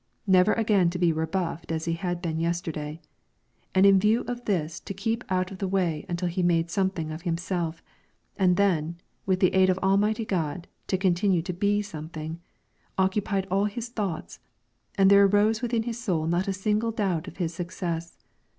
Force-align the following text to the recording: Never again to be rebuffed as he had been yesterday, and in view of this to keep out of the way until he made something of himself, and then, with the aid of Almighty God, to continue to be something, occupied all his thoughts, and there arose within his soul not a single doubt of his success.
Never 0.25 0.53
again 0.53 0.89
to 0.89 0.97
be 0.97 1.13
rebuffed 1.13 1.71
as 1.71 1.85
he 1.85 1.93
had 1.93 2.23
been 2.23 2.39
yesterday, 2.39 2.99
and 3.75 3.85
in 3.85 3.99
view 3.99 4.21
of 4.21 4.45
this 4.45 4.79
to 4.79 4.95
keep 4.95 5.23
out 5.29 5.51
of 5.51 5.59
the 5.59 5.67
way 5.67 6.07
until 6.09 6.27
he 6.27 6.41
made 6.41 6.71
something 6.71 7.11
of 7.11 7.21
himself, 7.21 7.83
and 8.35 8.57
then, 8.57 8.95
with 9.27 9.41
the 9.41 9.53
aid 9.53 9.69
of 9.69 9.77
Almighty 9.83 10.25
God, 10.25 10.67
to 10.87 10.97
continue 10.97 11.43
to 11.43 11.53
be 11.53 11.83
something, 11.83 12.39
occupied 12.97 13.45
all 13.51 13.65
his 13.65 13.89
thoughts, 13.89 14.39
and 14.97 15.07
there 15.11 15.23
arose 15.23 15.61
within 15.61 15.83
his 15.83 16.01
soul 16.01 16.25
not 16.25 16.47
a 16.47 16.51
single 16.53 16.89
doubt 16.89 17.27
of 17.27 17.37
his 17.37 17.53
success. 17.53 18.17